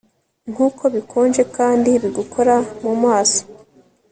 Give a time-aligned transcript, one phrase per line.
[0.51, 3.41] nkuko bikonje kandi bigukora mu maso